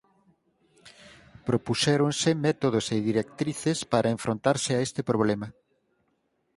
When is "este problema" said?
4.87-5.47